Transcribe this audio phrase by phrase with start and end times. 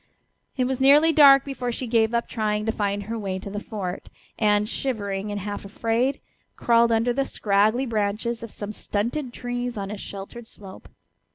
[0.57, 3.59] It was nearly dark before she gave up trying to find her way to the
[3.59, 6.19] fort, and, shivering and half afraid,
[6.57, 10.89] crawled under the scraggly branches of some stunted trees on a sheltered slope.